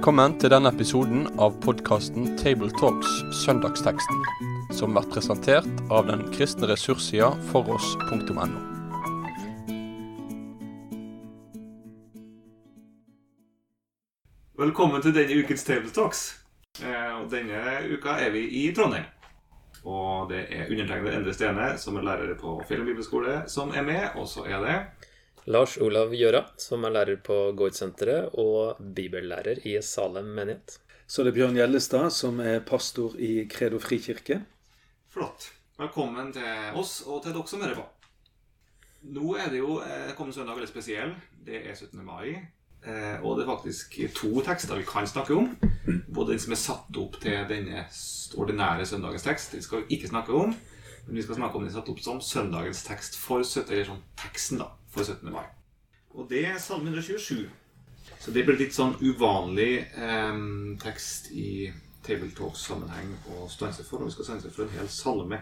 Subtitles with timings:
[0.00, 4.22] Velkommen til denne episoden av podkasten Tabletalks Søndagsteksten,
[4.72, 8.46] som blir presentert av den kristne ressurssida foross.no.
[14.64, 16.24] Velkommen til denne ukens Tabletalks.
[16.80, 17.60] Eh, denne
[17.92, 19.04] uka er vi i Trondheim.
[19.84, 24.16] Og det er undertegnede Endre Stene, som er lærer på Filmbibelskole, som er med.
[24.16, 24.80] Og så er det
[25.48, 30.74] Lars Olav Gjøra, som er lærer på Gårdsenteret og bibellærer i Salem menighet.
[31.08, 34.42] Så det er Bjørn Gjellestad, som er pastor i Kredo frikirke.
[35.08, 35.48] flott.
[35.78, 37.86] Velkommen til oss og til dere som hører på.
[39.16, 41.14] Nå er det jo eh, kommende søndag veldig spesiell.
[41.46, 42.04] Det er 17.
[42.04, 42.36] mai.
[42.84, 45.56] Eh, og det er faktisk to tekster vi kan snakke om.
[46.12, 47.86] Både den som er satt opp til denne
[48.36, 50.52] ordinære søndagens tekst, den skal vi ikke snakke om.
[51.06, 54.04] Men vi skal snakke om den satt opp som søndagens tekst for 17, eller sånn
[54.20, 55.32] teksten da, for 17.
[55.32, 55.46] mai.
[56.14, 57.48] Og det er Salme 127.
[58.20, 60.34] Så det blir litt sånn uvanlig eh,
[60.82, 61.72] tekst i
[62.06, 64.00] tabletalk-sammenheng å stanse for.
[64.00, 65.38] Og vi skal stanse for en hel salme.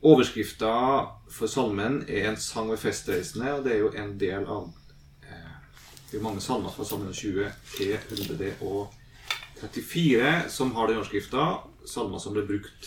[0.00, 0.72] Overskrifta
[1.28, 4.64] for salmen er en sang ved festreisende, og det er jo en del av
[5.28, 5.54] eh,
[6.10, 11.44] Det er mange salmer fra salmen 20 til 134 som har den overskrifta.
[11.84, 12.82] Salmer som ble brukt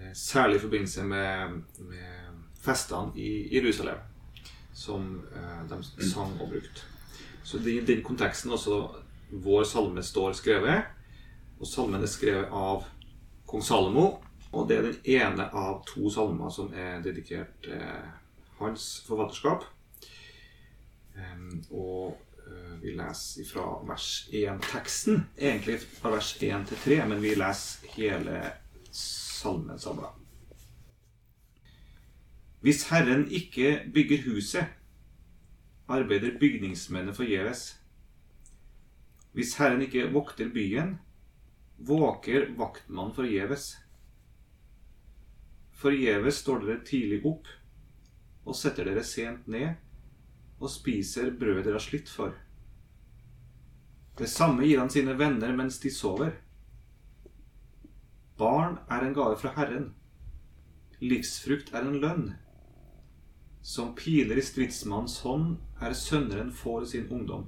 [0.00, 1.30] eh, særlig i forbindelse med,
[1.78, 2.19] med
[2.64, 3.98] festene i Jerusalem,
[4.74, 6.86] som eh, de sang og brukte.
[7.44, 8.82] Så det er i den konteksten også
[9.30, 10.90] vår salme står skrevet.
[11.60, 12.84] Og salmen er skrevet av
[13.48, 14.06] kong Salomo.
[14.52, 18.08] Og det er den ene av to salmer som er dedikert eh,
[18.58, 19.64] hans forfatterskap.
[21.14, 27.00] Um, og uh, vi leser fra vers 1 teksten, egentlig fra vers 1 til 3,
[27.10, 28.40] men vi leser hele
[28.94, 30.14] salmen samla.
[32.60, 34.66] Hvis Herren ikke bygger huset,
[35.88, 37.80] arbeider bygningsmennene forgjeves.
[39.32, 40.98] Hvis Herren ikke vokter byen,
[41.78, 43.70] våker vaktmannen forgjeves.
[45.80, 47.48] Forgjeves står dere tidlig opp
[48.44, 49.78] og setter dere sent ned
[50.60, 52.34] og spiser brødet dere har slitt for.
[54.20, 56.34] Det samme gir han sine venner mens de sover.
[58.36, 59.94] Barn er en gave fra Herren.
[61.00, 62.26] Livsfrukt er en lønn.
[63.62, 67.44] Som piler i stridsmannens hånd er sønneren får sin ungdom.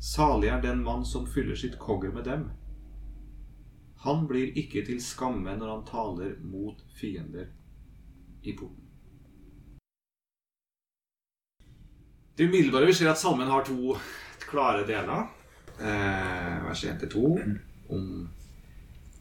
[0.00, 2.50] Salig er den mann som fyller sitt kogger med dem.
[4.04, 7.50] Han blir ikke til skamme når han taler mot fiender
[8.42, 8.86] i porten.
[12.36, 13.96] Det umiddelbare vi ser at salmen har to
[14.48, 15.26] klare deler.
[15.80, 17.24] Eh, vers 1-2
[17.88, 18.28] om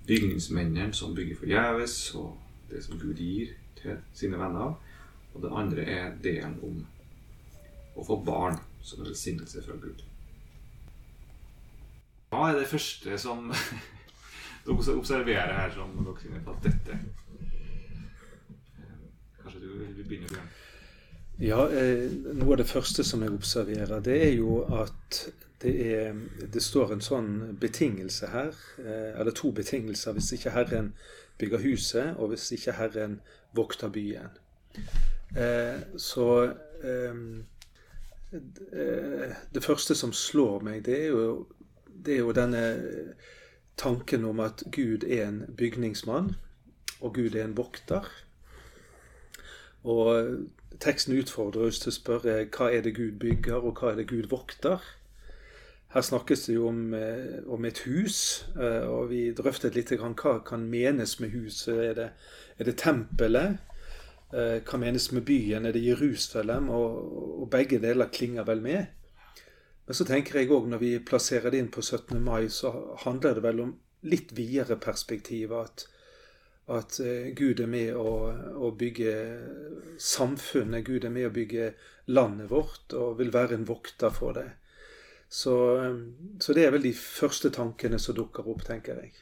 [0.07, 2.37] bygningsmennene som bygger forgjeves, og
[2.71, 3.51] det som Gud gir
[3.81, 4.77] til sine venner.
[5.39, 6.79] Og det andre er delen om
[7.95, 10.01] å få barn som en velsignelse fra Gud.
[12.33, 13.47] Hva er det første som
[14.65, 16.97] dere observerer her som dere finner på at dette
[19.39, 20.51] Kanskje du vil begynne, Bjørn?
[21.39, 25.21] Ja, eh, Noe av det første som jeg observerer, det er jo at
[25.63, 26.19] det, er,
[26.51, 27.31] det står en sånn
[27.63, 30.91] betingelse her, eh, eller to betingelser, hvis ikke Herren
[31.39, 33.21] bygger huset, og hvis ikke Herren
[33.55, 34.35] vokter byen.
[35.37, 36.43] Eh, så
[36.83, 37.15] eh,
[38.73, 41.47] eh, Det første som slår meg, det er jo,
[42.05, 42.63] det er jo denne
[43.77, 46.33] tanken om at Gud er en bygningsmann,
[47.01, 48.05] og Gud er en vokter.
[49.83, 50.39] Og
[50.79, 54.09] teksten utfordrer oss til å spørre hva er det Gud bygger, og hva er det
[54.09, 54.81] Gud vokter.
[55.93, 60.67] Her snakkes det jo om, eh, om et hus, og vi drøftet litt hva kan
[60.69, 61.77] menes med huset.
[61.77, 62.09] Er det,
[62.59, 63.57] er det tempelet?
[64.33, 65.65] Eh, Hva menes med byen?
[65.65, 66.69] Er det Jerusalem?
[66.69, 66.97] Og,
[67.41, 68.85] og begge deler klinger vel med.
[69.87, 72.19] Men så tenker jeg òg når vi plasserer det inn på 17.
[72.21, 72.69] mai, så
[73.05, 73.71] handler det vel om
[74.05, 75.55] litt videre perspektiv.
[75.57, 75.87] At,
[76.69, 78.11] at eh, Gud er med å,
[78.69, 79.15] å bygge
[79.97, 80.85] samfunnet.
[80.85, 81.71] Gud er med å bygge
[82.13, 84.45] landet vårt og vil være en vokter for det.
[85.25, 85.97] Så, eh,
[86.37, 89.17] så det er vel de første tankene som dukker opp, tenker jeg.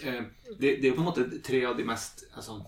[0.00, 0.22] Eh,
[0.58, 2.62] det, det er jo på en måte tre av de mest altså,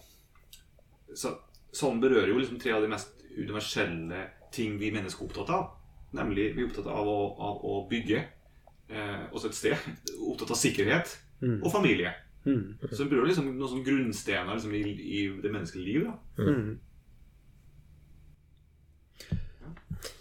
[1.16, 1.30] så,
[1.74, 5.64] Sånn berører jo liksom tre av de mest universelle ting vi mennesker er opptatt av.
[6.14, 9.88] Nemlig vi er opptatt av å, av å bygge eh, også et sted.
[10.30, 12.12] Opptatt av sikkerhet og familie.
[12.44, 12.76] Mm.
[12.92, 16.06] Så det berører liksom noen sånn grunnstener liksom, i, i det menneskelige liv.
[16.06, 16.44] Da.
[16.44, 16.78] Mm.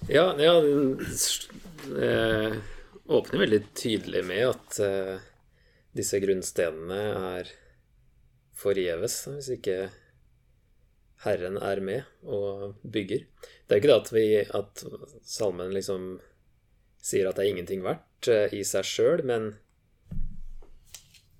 [0.07, 0.99] Ja, ja den
[1.99, 2.57] eh,
[3.05, 5.29] åpner veldig tydelig med at eh,
[5.97, 7.01] disse grunnstenene
[7.37, 7.51] er
[8.57, 9.77] forgjeves, hvis ikke
[11.23, 13.25] Herren er med og bygger.
[13.67, 14.83] Det er ikke det at, vi, at
[15.27, 16.17] salmen liksom
[17.03, 19.53] sier at det er ingenting verdt eh, i seg sjøl, men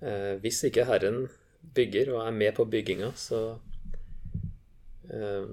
[0.04, 1.28] eh, hvis ikke Herren
[1.76, 3.44] bygger og er med på bygginga, så
[5.08, 5.48] eh,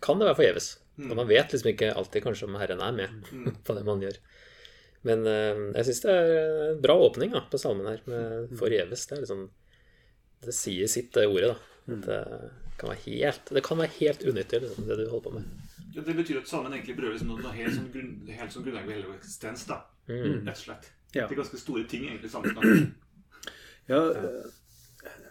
[0.00, 0.70] kan det være forgjeves.
[1.00, 4.18] Og man vet liksom ikke alltid kanskje om Herren er med på det man gjør.
[5.02, 6.30] Men eh, jeg syns det er
[6.74, 9.08] en bra åpning da, på salmen her, med 'forgjeves'.
[9.08, 9.50] Det liksom
[10.40, 11.56] Det sier sitt, det ordet.
[11.56, 11.56] da
[11.90, 15.44] det kan være helt, det kan være helt unyttig, liksom, det du holder på med.
[15.94, 18.88] Ja, det betyr at salmen egentlig berører liksom noe helt som, grunn, helt som grunnleggende
[18.88, 19.66] ved hele vår eksistens.
[19.66, 20.46] da Mm.
[20.46, 20.90] Rett og slett.
[21.14, 21.26] Ja.
[21.26, 22.94] Det er ganske store ting egentlig sammen kan
[23.88, 24.46] Ja, eh,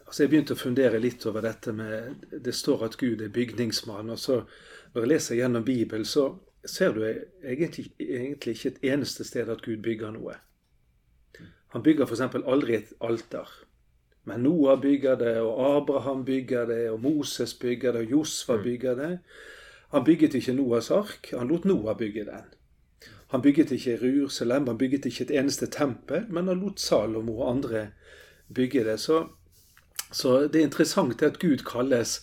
[0.05, 4.09] altså jeg begynte å fundere litt over dette med Det står at Gud er bygningsmann.
[4.09, 4.45] og så
[4.93, 6.39] Når jeg leser gjennom Bibelen, så
[6.69, 10.37] ser du egentlig, egentlig ikke et eneste sted at Gud bygger noe.
[11.73, 12.21] Han bygger f.eks.
[12.45, 13.49] aldri et alter.
[14.25, 18.95] Men Noah bygger det, og Abraham bygger det, og Moses bygger det, og Josfa bygger
[18.95, 19.11] det.
[19.93, 22.49] Han bygget ikke Noahs ark, han lot Noah bygge den.
[23.29, 27.51] Han bygget ikke Jerusalem, han bygget ikke et eneste tempel, men han lot Salomo og
[27.55, 27.87] andre
[28.53, 28.99] bygge det.
[28.99, 29.27] Så,
[30.11, 32.19] så det er interessant at Gud kalles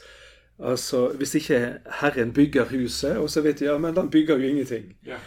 [0.58, 4.48] Altså, Hvis ikke Herren bygger huset, og så vet jeg, ja, men han bygger jo
[4.48, 4.96] ingenting.
[5.06, 5.18] Ja.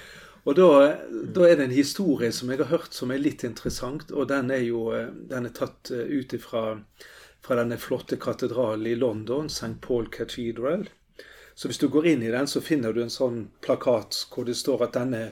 [0.46, 0.96] Og da,
[1.36, 4.50] da er det en historie som jeg har hørt som er litt interessant, og den
[4.52, 4.88] er jo
[5.30, 6.80] den er tatt eh, ut ifra
[7.42, 9.80] fra denne flotte katedralen i London, St.
[9.82, 10.90] Paul Cathedral.
[11.56, 14.58] Så hvis du går inn i den, så finner du en sånn plakat hvor det
[14.60, 15.24] står at denne,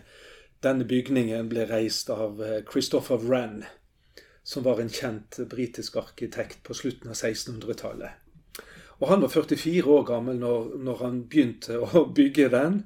[0.64, 3.62] denne bygningen ble reist av eh, Christopher Wren,
[4.44, 8.27] som var en kjent britisk arkitekt på slutten av 1600-tallet.
[9.00, 12.82] Og han var 44 år gammel når, når han begynte å bygge den,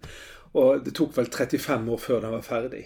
[0.51, 2.85] og det tok vel 35 år før den var ferdig.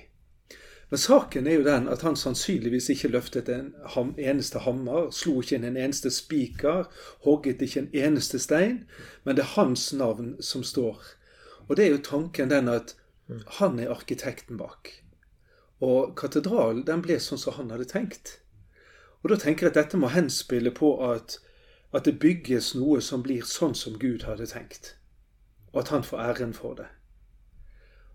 [0.90, 5.40] Men saken er jo den at han sannsynligvis ikke løftet en ham, eneste hammer, slo
[5.42, 6.86] ikke inn en eneste spiker,
[7.26, 8.84] hogget ikke en eneste stein,
[9.26, 11.02] men det er hans navn som står.
[11.66, 12.94] Og det er jo tanken den at
[13.58, 14.92] han er arkitekten bak.
[15.82, 18.38] Og katedralen den ble sånn som han hadde tenkt.
[19.24, 21.40] Og da tenker jeg at dette må henspille på at,
[21.96, 24.96] at det bygges noe som blir sånn som Gud hadde tenkt.
[25.72, 26.90] Og at han får æren for det.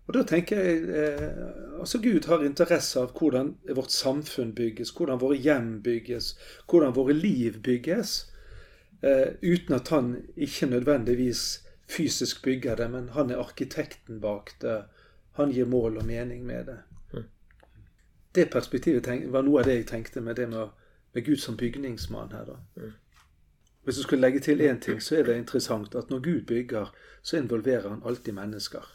[0.07, 5.21] Og da tenker jeg eh, altså Gud har interesse av hvordan vårt samfunn bygges, hvordan
[5.21, 6.33] våre hjem bygges,
[6.69, 8.15] hvordan våre liv bygges,
[9.01, 14.81] eh, uten at han ikke nødvendigvis fysisk bygger det, men han er arkitekten bak det.
[15.39, 16.79] Han gir mål og mening med det.
[18.35, 20.69] Det perspektivet var noe av det jeg tenkte med det med,
[21.13, 22.45] med Gud som bygningsmann her.
[22.45, 22.91] da.
[23.83, 26.93] Hvis du skulle legge til én ting, så er det interessant at når Gud bygger,
[27.21, 28.93] så involverer han alltid mennesker.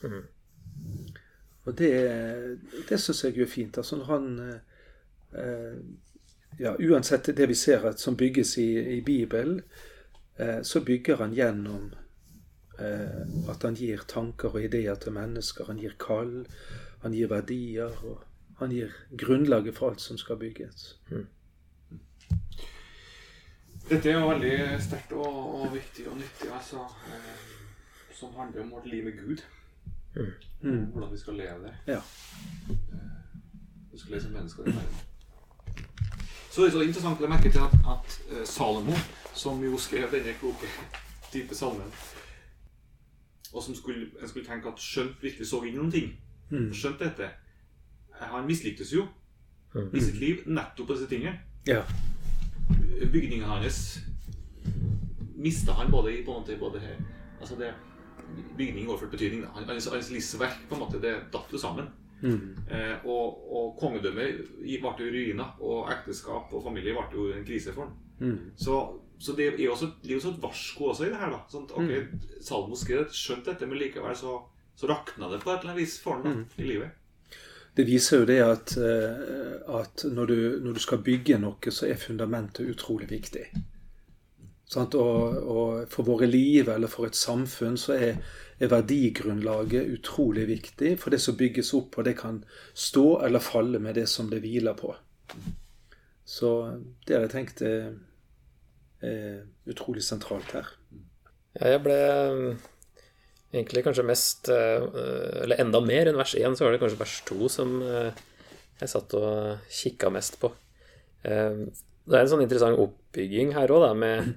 [1.65, 1.93] Og det,
[2.89, 3.79] det syns jeg er fint.
[3.79, 4.27] Altså når han
[5.35, 5.79] eh,
[6.59, 9.61] ja, Uansett det vi ser at, som bygges i, i Bibelen,
[10.37, 11.91] eh, så bygger han gjennom
[12.79, 15.67] eh, at han gir tanker og ideer til mennesker.
[15.67, 16.47] Han gir kall,
[17.03, 18.23] han gir verdier, og
[18.61, 20.95] han gir grunnlaget for alt som skal bygges.
[23.91, 26.83] Dette er jo veldig sterkt og, og viktig og nyttig, altså.
[27.07, 27.43] Eh,
[28.17, 29.43] som handler om vårt liv med Gud.
[30.63, 30.87] Mm.
[30.93, 31.75] Hvordan vi skal leve det.
[31.87, 32.01] Ja.
[33.93, 34.97] Vi skal leve som mennesker i verden.
[36.51, 38.97] Så det er så interessant å merke til at, at eh, Salomo,
[39.37, 40.71] som jo skrev denne kloke
[41.33, 41.91] type salmen,
[43.53, 46.15] og som skulle, en skulle tenke at skjønt virkelig så inn i noen ting,
[46.47, 46.69] Mm.
[46.71, 49.03] skjønt dette eh, Han mislyktes jo
[49.93, 51.41] i sitt liv nettopp på disse tingene.
[51.67, 51.81] Ja.
[53.13, 53.99] Bygningen hans
[55.37, 56.97] mista han både i på en måte, både her
[57.41, 57.75] Altså det
[58.57, 59.45] Bygning overført betydning.
[59.55, 61.87] Hans, hans livsverk på en måte, det datt jo sammen.
[62.23, 62.57] Mm.
[62.67, 67.75] Eh, og, og kongedømmet ble jo ruiner, og ekteskap og familie ble jo en krise
[67.77, 67.95] for ham.
[68.19, 68.51] Mm.
[68.59, 68.81] Så,
[69.23, 71.37] så det er jo også, også et varsko også i det her.
[71.37, 74.41] da sånn ok, Salmo skrev skjønt dette, men likevel så,
[74.75, 77.06] så rakna det på et eller annet vis for ham da, i livet.
[77.77, 81.89] Det viser jo det at, eh, at når, du, når du skal bygge noe, så
[81.91, 83.45] er fundamentet utrolig viktig.
[84.77, 88.17] Og, og for våre liv eller for et samfunn så er,
[88.59, 90.97] er verdigrunnlaget utrolig viktig.
[90.99, 92.41] For det som bygges opp, og det kan
[92.75, 94.95] stå eller falle med det som det hviler på.
[96.27, 96.51] Så
[97.07, 97.93] det har jeg tenkt er,
[99.05, 100.73] er utrolig sentralt her.
[101.61, 102.01] Ja, jeg ble
[103.55, 104.83] egentlig kanskje mest eh,
[105.45, 108.25] Eller enda mer enn vers 1, så var det kanskje vers 2 som eh,
[108.81, 110.53] jeg satt og kikka mest på.
[111.25, 111.67] Eh,
[112.07, 114.37] Det er en sånn interessant oppbygging her òg, med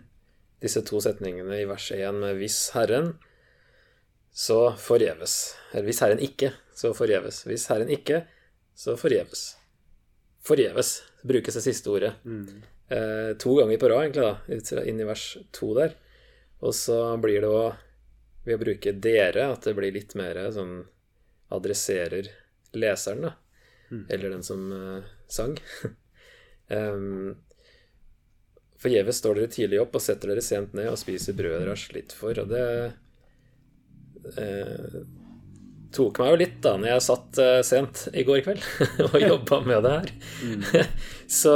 [0.63, 3.13] disse to setningene i vers 1 med 'hvis Herren',
[4.33, 5.55] så forgjeves.
[5.73, 7.43] Eller 'hvis Herren ikke', så forgjeves.
[7.45, 8.25] Hvis Herren ikke,
[8.75, 9.55] så forgjeves.
[10.41, 12.13] Forgjeves brukes det siste ordet.
[12.89, 14.23] Eh, to ganger på rad, egentlig,
[14.71, 15.93] da, inn i vers 2 der.
[16.61, 17.75] Og så blir det å
[18.49, 20.81] ved å bruke 'dere', at det blir litt mer sånn
[21.53, 22.29] adresserer
[22.73, 23.35] leseren, da.
[24.09, 25.55] Eller den som uh, sang.
[26.69, 27.37] um,
[28.79, 31.81] Forgjeves står dere tidlig opp og setter dere sent ned og spiser brødet dere har
[31.81, 32.37] slitt for.
[32.39, 32.67] Og det
[34.39, 35.01] eh,
[35.95, 38.63] tok meg jo litt da når jeg satt eh, sent i går kveld
[39.09, 40.87] og jobba med det her.
[41.41, 41.55] så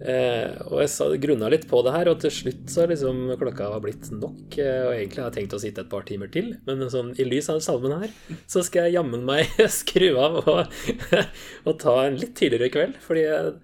[0.00, 3.82] eh, Og jeg grunna litt på det her, og til slutt så liksom klokka var
[3.84, 4.58] blitt nok.
[4.58, 7.26] eh, Og egentlig har jeg tenkt å sitte et par timer til, men sånn, i
[7.28, 8.12] lys av salmen her,
[8.46, 9.46] så skal jeg jammen meg
[9.80, 10.78] skru av og,
[11.66, 13.00] og ta en litt tidligere kveld.
[13.04, 13.54] Fordi jeg,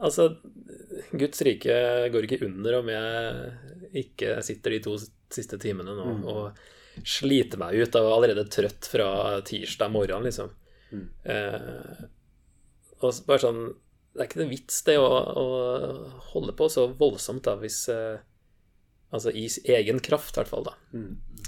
[0.00, 0.30] altså
[1.12, 1.74] Guds rike
[2.12, 4.98] går ikke under om jeg ikke sitter de to
[5.30, 6.60] siste timene nå og
[7.06, 9.06] sliter meg ut av er allerede trøtt fra
[9.46, 10.50] tirsdag morgen, liksom.
[11.24, 12.00] Eh,
[13.00, 13.60] og bare sånn
[14.14, 15.06] Det er ikke noen vits, det, å,
[15.40, 15.44] å
[16.32, 18.18] holde på så voldsomt, da, hvis eh,
[19.10, 20.76] Altså i egen kraft, i hvert fall, da.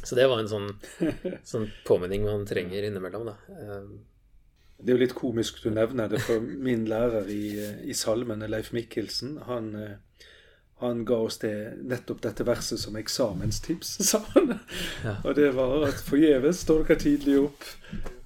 [0.03, 0.65] Så det var en sånn,
[1.47, 3.37] sånn påminning man trenger innimellom, da.
[3.55, 3.85] Eh,
[4.83, 7.45] Det er jo litt komisk du nevner det, for min lærer i,
[7.87, 10.27] i salmene, Leif Mikkelsen, han, eh,
[10.83, 11.55] han ga oss det,
[11.87, 14.57] nettopp dette verset som eksamenstips, sa han.
[15.23, 17.69] Og det var at forgjeves står dere tidlig opp.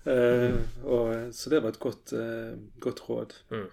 [0.08, 3.36] Eh, og, så det var et godt, eh, godt råd.
[3.52, 3.68] Mm.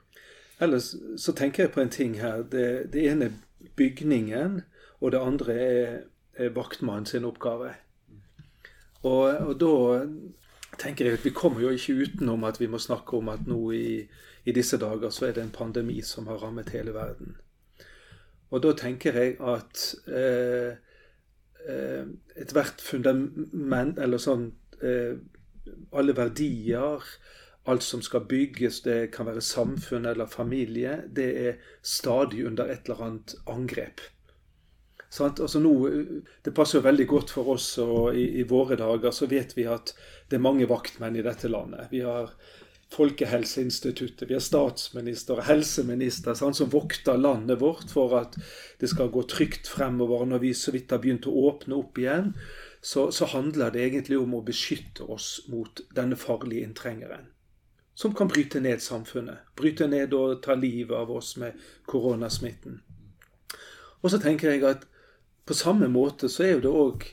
[0.63, 2.43] Ellers så tenker jeg på en ting her.
[2.47, 4.61] Det, det ene er bygningen,
[5.01, 5.95] og det andre er,
[6.35, 7.73] er vaktmannen sin oppgave.
[9.03, 9.73] Og, og da
[10.79, 13.59] tenker jeg at vi kommer jo ikke utenom at vi må snakke om at nå
[13.75, 14.03] i,
[14.45, 17.35] i disse dager så er det en pandemi som har rammet hele verden.
[18.53, 20.75] Og da tenker jeg at eh,
[21.69, 22.03] eh,
[22.37, 24.51] ethvert fundament, eller sånn
[24.81, 25.15] eh,
[25.95, 27.05] Alle verdier,
[27.65, 32.89] alt som skal bygges, det kan være samfunn eller familie, det er stadig under et
[32.89, 34.03] eller annet angrep.
[35.21, 35.73] Altså nå,
[36.41, 39.67] det passer jo veldig godt for oss, og i, i våre dager så vet vi
[39.69, 39.93] at
[40.29, 41.91] det er mange vaktmenn i dette landet.
[41.93, 42.33] Vi har
[42.93, 48.37] Folkehelseinstituttet, vi har statsminister og helseminister sant, som vokter landet vårt for at
[48.81, 50.27] det skal gå trygt fremover.
[50.29, 52.33] Når vi så vidt har begynt å åpne opp igjen,
[52.85, 57.32] så, så handler det egentlig om å beskytte oss mot denne farlige inntrengeren.
[57.95, 59.45] Som kan bryte ned samfunnet.
[59.55, 62.81] Bryte ned og ta livet av oss med koronasmitten.
[64.01, 64.87] Og så tenker jeg at
[65.45, 67.05] på samme måte så er det òg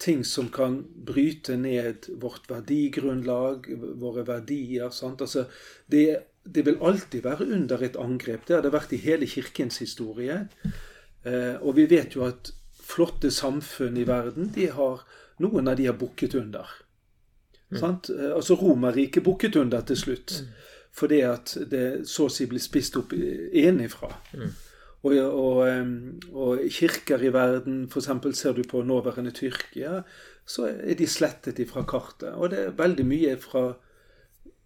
[0.00, 3.66] ting som kan bryte ned vårt verdigrunnlag,
[4.00, 4.88] våre verdier.
[4.88, 5.44] Altså,
[5.92, 6.04] det,
[6.44, 8.46] det vil alltid være under et angrep.
[8.46, 10.46] Det har det vært i hele kirkens historie.
[11.24, 15.04] Eh, og vi vet jo at flotte samfunn i verden, de har,
[15.38, 16.64] noen av de har bukket under.
[17.78, 18.10] Sant?
[18.10, 20.44] Eh, Altså Romerriket bukket under til slutt.
[20.92, 24.10] Fordi at det så å si blir spist opp enifra.
[25.02, 25.60] Og, og,
[26.34, 28.10] og kirker i verden, f.eks.
[28.36, 30.02] ser du på nåværende Tyrkia,
[30.44, 32.34] så er de slettet ifra kartet.
[32.34, 33.70] Og det er veldig mye fra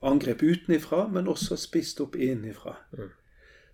[0.05, 2.75] angrep utenifra, men også spist opp innifra.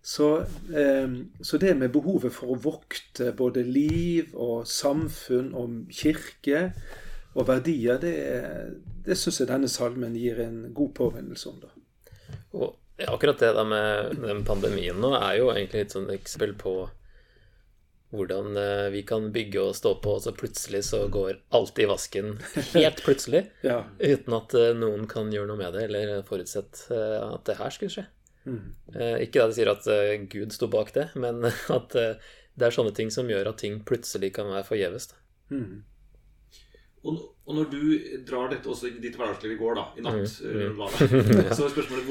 [0.03, 0.45] Så,
[0.75, 1.09] eh,
[1.43, 6.73] så det med behovet for å vokte både liv og samfunn og kirke
[7.35, 8.15] og verdier, det,
[9.07, 11.61] det syns jeg denne salmen gir en god påminnelse om.
[11.63, 11.71] da.
[12.59, 16.75] Og akkurat det da med den pandemien nå er jo egentlig et sånt eksempel på
[18.11, 21.87] hvordan eh, vi kan bygge og stå på, og så plutselig så går alt i
[21.87, 22.33] vasken
[22.75, 23.45] helt plutselig.
[23.63, 23.85] Ja.
[24.01, 27.77] Uten at eh, noen kan gjøre noe med det, eller forutsett eh, at det her
[27.77, 28.07] skulle skje.
[28.51, 28.73] Mm.
[29.21, 29.85] Ikke da de sier at
[30.33, 31.45] Gud sto bak det, men
[31.79, 35.11] at det er sånne ting som gjør at ting plutselig kan være forgjeves.
[35.53, 35.83] Mm.
[37.05, 37.81] Og, og når du
[38.29, 41.65] drar dette også i ditt hverdagsliv i går, da, i natt, Mm, eh, det, så
[41.65, 42.11] er spørsmålet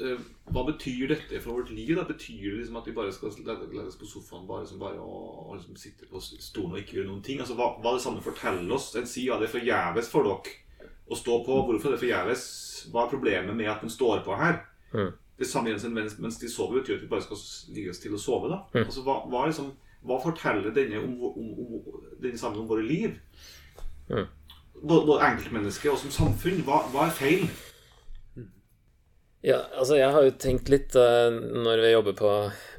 [0.00, 1.92] eh, hva betyr dette for vårt liv?
[1.98, 2.06] da?
[2.08, 4.98] Betyr det liksom at vi bare skal legge legge oss på sofaen bare, som bare
[4.98, 7.42] og, og liksom sitte på stolen og ikke gjøre noen ting?
[7.44, 8.94] Altså, Hva, hva det samme forteller oss?
[8.96, 10.56] En sier ja, det er forgjeves for dere
[11.10, 11.60] å stå på.
[11.68, 12.46] Hvorfor er det forgjeves?
[12.90, 14.62] Hva er problemet med at de står på her?
[14.94, 15.12] Mm.
[15.40, 17.40] Det samme gjelder mens, mens de sover, betyr at vi bare skal
[17.74, 18.50] ligge oss til å sove.
[18.52, 18.62] da.
[18.74, 18.84] Mm.
[18.86, 19.72] Altså, hva, hva, liksom,
[20.06, 23.16] hva forteller denne om, om, om, denne sammen om våre liv?
[24.10, 24.28] Mm.
[24.82, 26.62] Både, både og som samfunn.
[26.66, 27.50] Hva, hva er feil?
[29.40, 32.32] Ja, altså jeg har jo tenkt litt eh, Når vi jobber på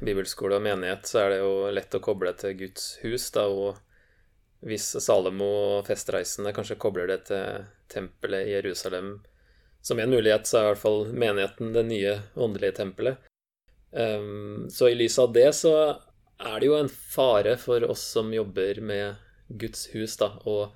[0.06, 3.80] bibelskole og menighet, så er det jo lett å koble til Guds hus, da, og
[4.62, 5.48] hvis Salomo
[5.78, 9.16] og festreisende kanskje kobler det til tempelet i Jerusalem
[9.82, 13.18] som en mulighet, så er i hvert fall menigheten det nye åndelige tempelet.
[13.90, 15.74] Um, så i lys av det så
[16.38, 20.70] er det jo en fare for oss som jobber med Guds hus, da, å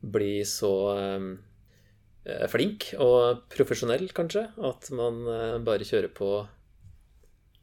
[0.00, 4.46] bli så eh, flink og profesjonell, kanskje.
[4.64, 6.30] At man eh, bare kjører på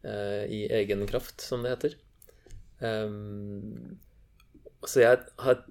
[0.04, 1.98] eh, i egen kraft, som det heter.
[2.86, 3.96] Ehm,
[4.86, 5.64] så jeg har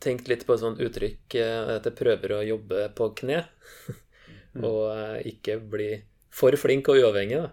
[0.00, 3.42] tenkt litt på et sånt uttrykk at jeg prøver å jobbe på kne.
[4.66, 5.90] og eh, ikke bli
[6.30, 7.50] for flink og uavhengig, da.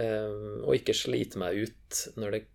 [0.00, 2.46] Eh, og ikke slite meg ut når det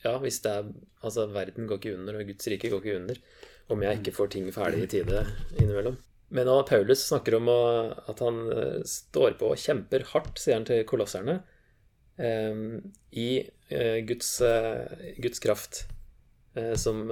[0.00, 0.66] Ja, hvis det er
[1.00, 3.20] Altså, verden går ikke under, og Guds rike går ikke under
[3.70, 5.24] om jeg ikke får ting ferdig i tide
[5.56, 5.98] innimellom.
[6.30, 10.66] Men når Paulus snakker om at han eh, står på og kjemper hardt, sier han
[10.68, 11.40] til kolosserne,
[12.22, 12.60] eh,
[13.18, 13.30] i
[13.70, 15.84] eh, Guds, eh, Guds kraft,
[16.82, 17.04] som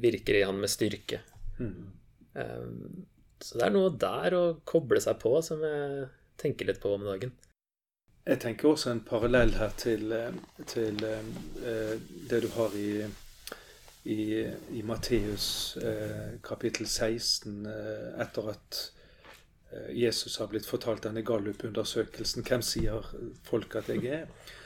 [0.00, 1.18] virker i han med styrke.
[2.34, 2.66] Eh,
[3.40, 6.08] så det er noe der å koble seg på som jeg
[6.40, 7.32] tenker litt på om dagen.
[8.28, 10.12] Jeg tenker også en parallell her til,
[10.68, 11.94] til eh,
[12.30, 12.90] det du har i,
[14.04, 18.80] i, i Matteus eh, kapittel 16, eh, etter at
[19.72, 22.46] eh, Jesus har blitt fortalt denne gallup-undersøkelsen.
[22.46, 23.12] Hvem sier
[23.44, 24.56] folk at jeg er?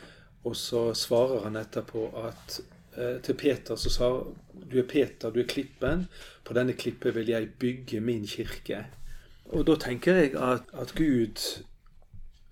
[0.44, 2.60] Og så svarer han etterpå at
[2.96, 4.10] eh, til Peter så sa
[4.54, 6.06] du er Peter, du er klippen.
[6.44, 8.84] På denne klippet vil jeg bygge min kirke.
[9.52, 11.42] Og da tenker jeg at, at Gud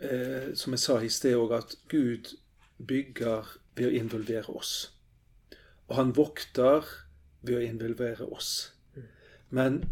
[0.03, 2.35] eh, som jeg sa i sted òg, at Gud
[2.83, 4.92] bygger ved å involvere oss.
[5.93, 6.87] Og han vokter
[7.45, 8.73] ved å involvere oss.
[9.53, 9.83] Men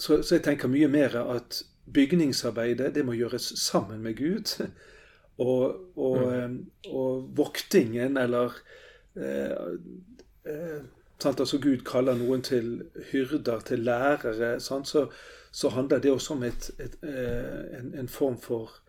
[0.00, 1.60] så, så jeg tenker mye mer at
[1.92, 4.56] bygningsarbeidet det må gjøres sammen med Gud.
[5.40, 6.50] Og, og, eh,
[6.92, 8.52] og voktingen, eller
[9.16, 9.70] eh,
[10.44, 10.82] eh,
[11.16, 15.06] sant, altså Gud kaller noen til hyrder, til lærere, sant, så,
[15.48, 18.82] så handler det også om et, et, eh, en, en form for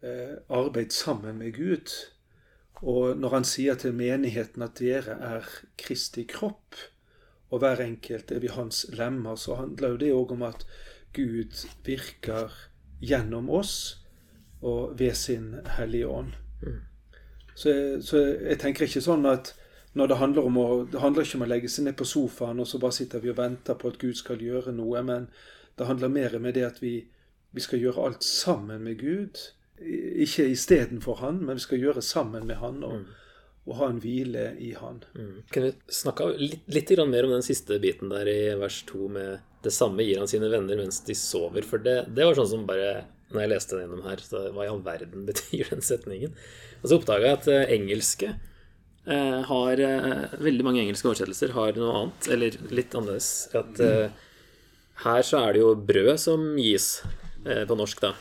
[0.00, 1.92] eh, arbeid sammen med Gud.
[2.82, 5.46] Og når han sier til menigheten at dere er
[5.80, 6.76] Kristi kropp,
[7.50, 10.66] og hver enkelt er vi hans lemmer, så handler jo det òg om at
[11.16, 12.52] Gud virker
[13.00, 14.04] gjennom oss
[14.60, 16.32] og ved sin Hellige Ånd.
[17.54, 18.16] Så, jeg- så
[18.48, 19.54] jeg tenker ikke sånn at
[19.94, 22.60] når det handler om å Det handler ikke om å legge seg ned på sofaen
[22.60, 25.28] og så bare sitter vi og venter på at Gud skal gjøre noe, men
[25.78, 27.08] det handler mer med det at vi,
[27.52, 29.38] vi skal gjøre alt sammen med Gud.
[29.82, 33.04] I- Ikke istedenfor Han, men vi skal gjøre sammen med Han og,
[33.68, 35.02] og ha en hvile i Han.
[35.52, 39.38] Kunne vi snakka litt, litt mer om den siste biten der i vers 2 med
[39.62, 41.62] det samme gir han sine venner mens de sover?
[41.66, 44.64] For det, det var sånn som bare Når jeg leste den gjennom her, så hva
[44.64, 46.32] i all verden betyr den setningen?
[46.82, 48.28] Og så oppdaga jeg at eh, engelske
[49.04, 53.28] eh, har eh, Veldig mange engelske oversettelser har noe annet, eller litt annerledes.
[53.58, 54.08] At eh,
[55.04, 57.02] her så er det jo brød som gis
[57.44, 58.14] eh, på norsk, da.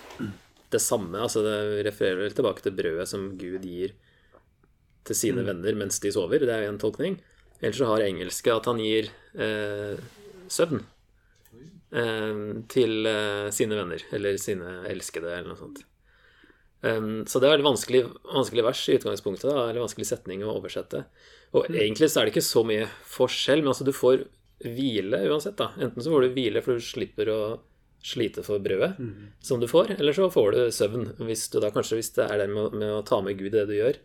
[0.74, 3.96] Det samme, altså det refererer vel tilbake til brødet som Gud gir
[5.08, 6.44] til sine venner mens de sover.
[6.44, 7.20] Det er jo en tolkning.
[7.62, 10.02] Ellers så har engelske at han gir eh,
[10.52, 10.84] søvn
[11.96, 12.42] eh,
[12.74, 15.86] til eh, sine venner, eller sine elskede, eller noe sånt.
[16.86, 20.54] Um, så det er veldig vanskelig, vanskelig vers i utgangspunktet, da, eller vanskelig setning å
[20.60, 21.08] oversette.
[21.58, 24.28] Og egentlig så er det ikke så mye forskjell, men altså du får
[24.62, 25.72] hvile uansett, da.
[25.82, 27.40] Enten så får du hvile for du slipper å
[28.04, 28.94] slite for brødet
[29.44, 31.08] som du får, eller så får du søvn.
[31.28, 33.58] Hvis du da kanskje, hvis det er det med, med å ta med Gud i
[33.58, 33.98] det du gjør,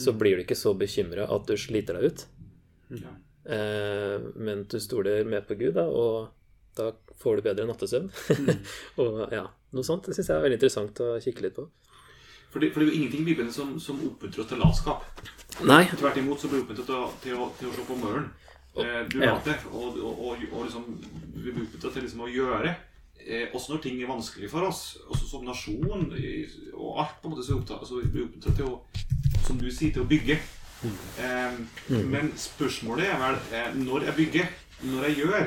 [0.00, 2.26] så blir du ikke så bekymra at du sliter deg ut.
[3.00, 3.10] Ja.
[3.50, 6.28] Eh, men du stoler mer på Gud, da, og
[6.78, 8.10] da får du bedre nattesøvn.
[9.02, 10.06] og ja, noe sånt.
[10.06, 11.66] Det syns jeg er veldig interessant å kikke litt på.
[12.50, 15.04] For det, for det er jo ingenting i Bibelen som, som oppmuntrer oss til latskap.
[15.66, 15.84] Nei.
[15.90, 18.30] Tvert imot så blir vi oppmuntret til, til, å- til å se på møren.
[18.78, 19.34] Eh, du Ja.
[19.36, 20.86] later, og, og, og, og liksom,
[21.36, 22.72] vi blir oppmuntret til liksom å gjøre.
[23.26, 27.28] Eh, også når ting er vanskelig for oss, også som nasjon i, og alt på
[27.28, 28.80] en måte så opptatt, så vi opptatt til å,
[29.46, 30.38] som du sier, til å bygge.
[31.20, 31.58] Eh,
[32.08, 34.46] Men spørsmålet er vel eh, når jeg bygger,
[34.88, 35.42] når jeg gjør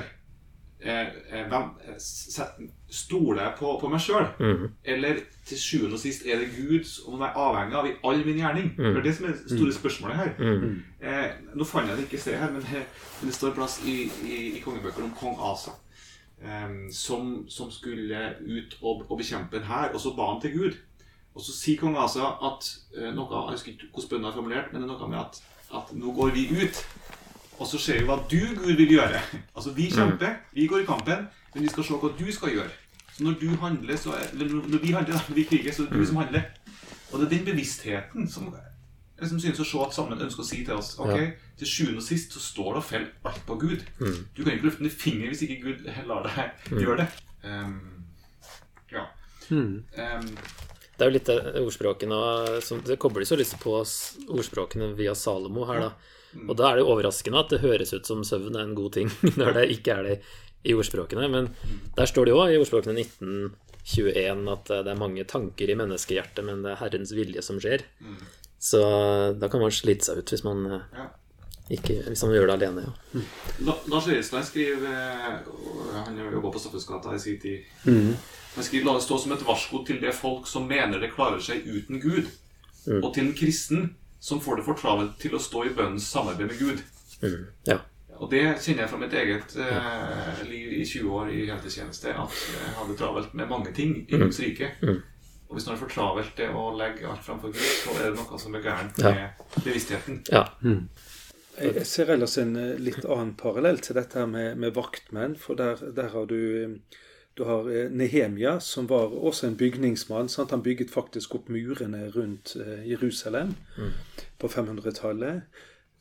[0.84, 2.62] eh, eh, hvem, eh, set-
[2.94, 4.28] Stoler jeg på, på meg sjøl?
[4.38, 4.68] Mm.
[4.86, 8.38] Eller til sjuende og sist er det Gud som er avhengig av i all min
[8.38, 8.68] gjerning?
[8.78, 10.30] Det er det som er det store spørsmålet her.
[10.38, 10.76] Mm.
[11.02, 12.84] Eh, nå fant jeg det ikke i sted her, men det,
[13.22, 13.96] men det står plass i,
[14.30, 15.74] i, i kongebøkene om kong Asa.
[16.44, 20.58] Eh, som, som skulle ut og, og bekjempe en hær, og så ba han til
[20.58, 20.74] Gud.
[21.34, 24.74] Og så sier kong Asa at eh, noe, Jeg husker ikke hvordan bønnen er formulert,
[24.74, 25.40] men det er noe med at,
[25.80, 26.82] at nå går vi ut.
[27.62, 29.22] Og så ser vi hva du, Gud, vil gjøre.
[29.56, 32.76] Altså, Vi kjemper, vi går i kampen, men vi skal se hva du skal gjøre.
[33.14, 35.94] Så når du handler, så er, eller når vi handler, når vi kriger, så er
[35.94, 36.50] det du som handler.
[37.14, 38.52] Og det er den bevisstheten som
[39.24, 42.06] liksom synes å se at sammen ønsker å si til oss Ok, til sjuende og
[42.06, 43.86] sist så står det og faller alt på Gud.
[44.36, 47.08] Du kan ikke løfte en finger hvis ikke Gud lar deg gjøre det.
[47.44, 48.06] Um,
[48.94, 49.08] ja.
[49.50, 50.36] Um,
[50.94, 51.30] Det er jo litt
[51.64, 52.18] ordspråkene
[52.64, 55.92] som, Det kobles jo litt på ordspråkene via Salomo her, da.
[56.48, 58.96] Og da er det jo overraskende at det høres ut som søvn er en god
[59.00, 60.16] ting, når det ikke er det
[60.64, 61.28] i ordspråkene.
[61.30, 61.50] Men
[61.98, 66.64] der står det jo i ordspråkene 1921 at det er mange tanker i menneskehjertet, men
[66.64, 67.84] det er Herrens vilje som skjer.
[68.64, 68.80] Så
[69.42, 71.10] da kan man slite seg ut hvis man eh, ja.
[71.74, 73.22] Ikke hvis man gjør det alene, ja.
[73.68, 75.38] La- Lars Leisland skriver eh,
[75.96, 77.68] Han har jobba på Staffelsgata i sin tid.
[78.56, 81.40] Han skriver La det stå som et varsko til det folk som mener det klarer
[81.44, 82.28] seg uten Gud,
[83.00, 83.88] og til en kristen
[84.24, 86.84] som får det for travelt til å stå i bønnens samarbeid med Gud.
[87.24, 87.42] Mm.
[87.68, 87.80] ja.
[88.24, 92.38] Og det kjenner jeg fra mitt eget eh, liv i 20 år i heltetjeneste, at
[92.54, 94.70] jeg hadde travelt med mange ting i Guds rike.
[95.54, 98.16] Og hvis man er for travelt til å legge alt framfor Gud, så er det
[98.18, 99.12] noe som er gærent Ja.
[99.14, 100.24] med bevisstheten.
[100.32, 100.48] ja.
[101.62, 105.36] Jeg jeg ser ellers en eh, litt annen parallell til dette med, med vaktmenn.
[105.38, 106.98] For der, der har du eh,
[107.38, 110.30] du har eh, Nehemia, som var også en bygningsmann.
[110.30, 110.50] Sant?
[110.52, 113.54] Han bygget faktisk opp murene rundt Jerusalem Jerusalem
[114.40, 115.42] på 500-tallet,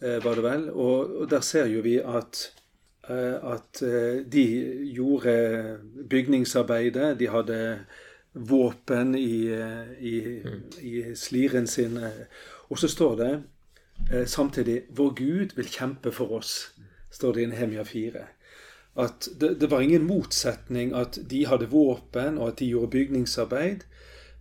[0.00, 0.70] eh, var det vel.
[0.70, 2.46] Og, og der ser jo vi at,
[3.10, 3.84] eh, at
[4.32, 4.46] de
[4.96, 5.36] gjorde
[6.08, 7.18] bygningsarbeidet.
[7.20, 7.60] De hadde
[8.32, 9.48] våpen i,
[10.00, 10.16] i,
[10.80, 11.98] i sliren sin.
[12.70, 13.32] Og så står det
[14.12, 16.72] eh, samtidig 'Vår Gud vil kjempe for oss',
[17.10, 18.24] står det i Nehemia 4
[18.94, 23.86] at det, det var ingen motsetning at de hadde våpen og at de gjorde bygningsarbeid.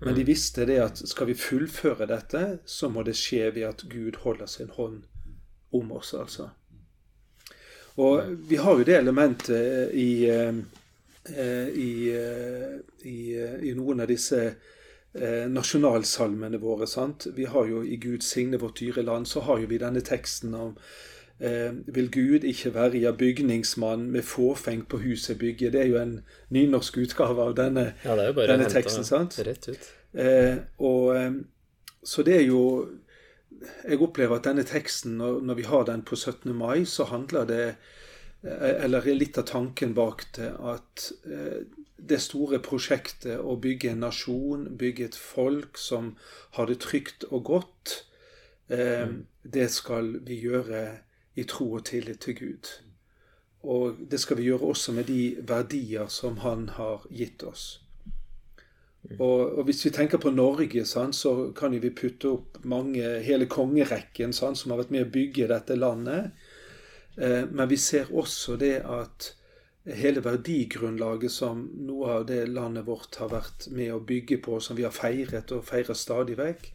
[0.01, 3.84] Men de visste det at skal vi fullføre dette, så må det skje ved at
[3.89, 5.04] Gud holder sin hånd
[5.71, 6.49] om oss, altså.
[8.01, 10.58] Og vi har jo det elementet i, eh,
[11.29, 14.39] i, eh, i, eh, i noen av disse
[15.13, 16.88] eh, nasjonalsalmene våre.
[16.88, 17.27] sant?
[17.36, 20.55] Vi har jo i Gud signe vårt dyre land, så har jo vi denne teksten
[20.55, 20.75] om
[21.39, 25.71] eh, Vil Gud ikke verja bygningsmann med fåfengt på huset bygge?
[25.71, 29.05] Det er jo en nynorsk utgave av denne, ja det er jo bare denne teksten,
[29.05, 29.38] sant?
[30.13, 31.31] Eh, og, eh,
[32.03, 32.89] så det er jo
[33.88, 36.55] Jeg opplever at denne teksten, når, når vi har den på 17.
[36.55, 37.75] mai, så handler det eh,
[38.43, 41.62] Eller er litt av tanken bak det at eh,
[42.01, 46.15] det store prosjektet å bygge en nasjon, bygge et folk som
[46.58, 47.93] har det trygt og godt,
[48.73, 50.82] eh, det skal vi gjøre
[51.38, 52.71] i tro og tillit til Gud.
[53.62, 57.80] Og det skal vi gjøre også med de verdier som Han har gitt oss.
[59.19, 63.47] Og, og hvis vi tenker på Norge, sant, så kan vi putte opp mange, hele
[63.49, 66.38] kongerekken sant, som har vært med å bygge dette landet.
[67.21, 69.31] Eh, men vi ser også det at
[69.86, 74.77] hele verdigrunnlaget som noe av det landet vårt har vært med å bygge på, som
[74.77, 76.71] vi har feiret og feirer stadig vekk,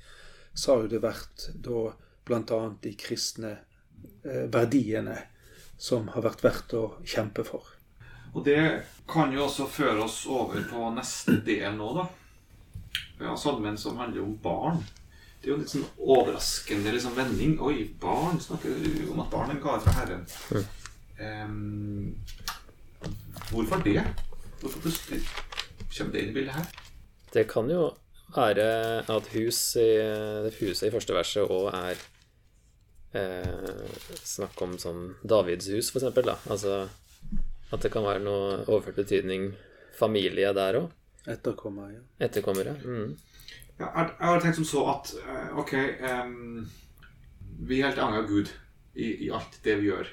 [0.54, 1.87] så har jo det vært da
[2.26, 2.61] bl.a.
[2.82, 5.16] de kristne eh, verdiene
[5.76, 7.66] som har vært verdt å kjempe for.
[8.37, 8.61] Og det
[9.09, 12.06] kan jo også føre oss over på neste del nå, da.
[13.20, 14.82] Ja, salmen som handler om barn.
[15.46, 17.52] Det er jo en litt sånn overraskende liksom, vending.
[17.62, 20.24] Oi, barn snakker du om at barn er en gave fra Herren.
[21.22, 22.16] Um,
[23.52, 24.02] hvorfor det?
[24.59, 25.20] Hvorfor plutselig
[25.92, 26.66] kommer det inn i bildet her?
[27.30, 27.85] Det kan jo
[28.35, 28.66] være
[29.06, 29.87] at hus i,
[30.59, 32.02] huset i første verset òg er
[33.14, 36.26] eh, snakk om sånn Davids hus, for eksempel.
[36.32, 36.40] Da.
[36.50, 36.88] Altså
[37.70, 39.52] at det kan være noe overført betydning
[39.94, 40.90] familie der òg.
[41.26, 42.02] Etterkommer, ja.
[42.26, 42.76] Etterkommere.
[42.84, 43.16] Mm.
[43.78, 46.62] Ja, jeg, jeg har tenkt som så at eh, ok um,
[47.68, 48.52] Vi er helt avhengig av Gud
[48.96, 50.08] i, i alt det vi gjør.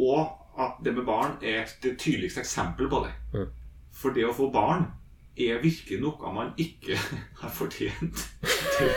[0.00, 3.14] Og at det med barn er det tydeligste eksempelet på det.
[3.34, 3.50] Mm.
[3.94, 4.86] For det å få barn
[5.34, 6.96] er virkelig noe man ikke
[7.42, 8.92] har fortjent til,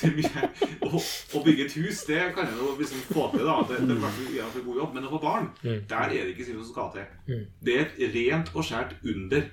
[0.00, 0.50] til mye.
[0.88, 3.58] Å, å bygge et hus, det kan jeg jo liksom få til, da.
[3.68, 4.94] Det, det er en god jobb.
[4.96, 7.42] Men å få barn, der er det ikke sikkert som skal til.
[7.62, 9.50] Det er et rent og skjært under.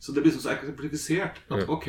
[0.00, 1.88] Så det blir så eksemplifisert at ok,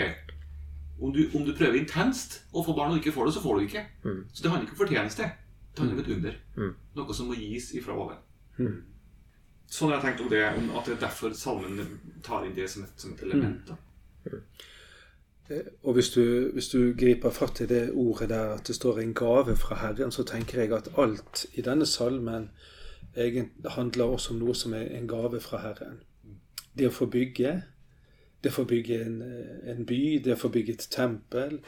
[1.02, 3.58] om du, om du prøver intenst å få barn og ikke får det, så får
[3.58, 3.86] du ikke.
[4.34, 5.30] Så det handler ikke om fortjeneste.
[5.72, 6.36] Det handler om et under.
[7.00, 8.20] Noe som må gis ifra oven.
[9.72, 11.80] Sånn har jeg tenkt om det, om at det er derfor salmen
[12.22, 13.72] tar inn det som et, som et element.
[13.72, 13.78] da.
[15.84, 19.14] Og hvis du, hvis du griper fatt i det ordet der at det står en
[19.14, 22.50] gave fra Herren, så tenker jeg at alt i denne salmen
[23.76, 26.02] handler også om noe som er en gave fra Herren.
[26.78, 27.62] Det å få bygge,
[28.44, 29.20] det å bygge en,
[29.70, 31.60] en by, det å bygge et tempel.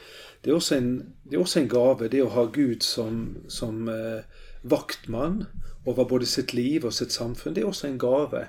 [0.42, 0.90] Det er også en,
[1.32, 4.24] er også en gave, det å ha Gud som, som eh,
[4.64, 5.44] vaktmann
[5.86, 7.54] over både sitt liv og sitt samfunn.
[7.54, 8.48] Det er også en gave,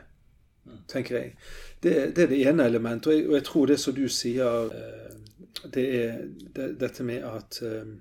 [0.89, 1.35] tenker jeg.
[1.83, 3.11] Det, det er det ene elementet.
[3.11, 5.15] Og jeg, og jeg tror det som du sier, eh,
[5.75, 6.19] det er
[6.57, 7.95] det, dette med at, eh,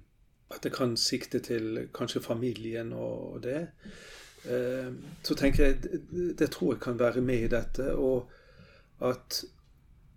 [0.53, 3.65] at det kan sikte til kanskje familien og, og det.
[4.45, 5.99] Eh, Så tenker jeg
[6.39, 7.95] det, tror jeg kan være med i dette.
[7.95, 8.29] Og
[9.01, 9.52] at eh,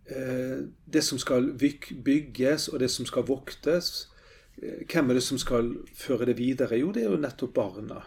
[0.09, 4.09] det som skal bygges, og det som skal voktes
[4.63, 6.79] eh, Hvem er det som skal føre det videre?
[6.79, 8.05] Jo, det er jo nettopp barna.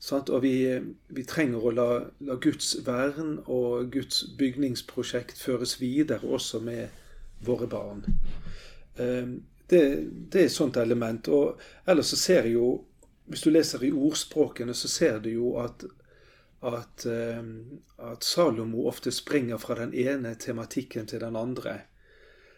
[0.00, 0.54] Sånn, Og vi,
[1.10, 1.88] vi trenger å la,
[2.24, 6.88] la Guds vern og Guds bygningsprosjekt føres videre også med
[7.44, 8.04] våre barn.
[8.96, 9.80] Eh, Det,
[10.32, 11.28] det er et sånt element.
[11.28, 12.68] Og ellers så ser jeg jo
[13.28, 15.84] hvis du leser i ordspråkene, så ser du jo at,
[16.60, 17.42] at, eh,
[17.98, 21.80] at Salomo ofte springer fra den ene tematikken til den andre.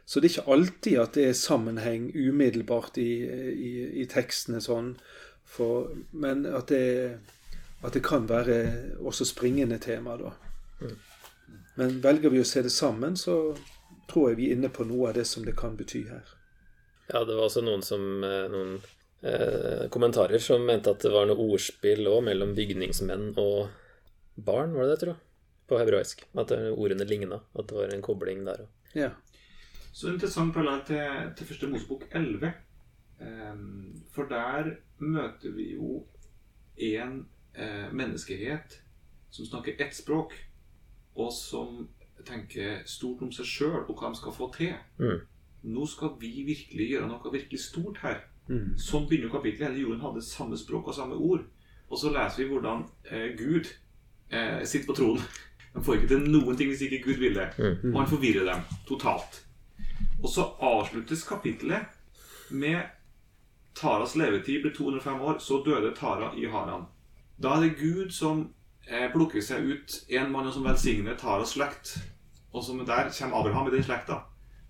[0.05, 3.11] Så det er ikke alltid at det er sammenheng umiddelbart i,
[3.53, 4.97] i, i tekstene sånn,
[5.47, 7.19] for, men at det,
[7.83, 8.57] at det kan være
[8.99, 10.33] også springende tema, da.
[11.79, 13.55] Men velger vi å se det sammen, så
[14.11, 16.27] tror jeg vi er inne på noe av det som det kan bety her.
[17.11, 18.77] Ja, det var også noen som eh, noen
[19.23, 23.71] eh, kommentarer som mente at det var noe ordspill òg mellom bygningsmenn og
[24.45, 25.21] barn, var det det, tror jeg?
[25.71, 26.25] På hebraisk.
[26.39, 27.41] At ordene ligna.
[27.55, 28.71] At det var en kobling der òg.
[28.99, 29.11] Ja.
[29.93, 32.53] Så interessant parallell til, til første Mosebok 11.
[33.21, 36.07] Um, for der møter vi jo
[36.77, 37.27] en
[37.59, 38.81] uh, menneskehet
[39.31, 40.33] som snakker ett språk,
[41.15, 41.89] og som
[42.27, 44.75] tenker stort om seg sjøl og hva de skal få til.
[44.99, 45.21] Mm.
[45.75, 48.23] Nå skal vi virkelig gjøre noe virkelig stort her.
[48.49, 48.77] Mm.
[48.81, 49.71] Sånn begynner kapittelet.
[49.71, 51.45] Hele jorden hadde samme språk og samme ord.
[51.91, 53.69] Og så leser vi hvordan uh, Gud
[54.31, 55.25] eh, sitter på tronen.
[55.75, 57.51] De får ikke til noen ting hvis ikke Gud vil det.
[57.93, 59.43] Og han forvirrer dem totalt.
[60.23, 61.87] Og så avsluttes kapittelet
[62.51, 62.83] med
[63.79, 66.89] Taras levetid ble 205 år, så døde Tara i Haran.
[67.41, 68.49] Da er det Gud som
[68.89, 71.95] eh, plukker seg ut en mann som velsigner Taras slekt.
[72.51, 74.25] Og som der kommer Abraham i den slekta.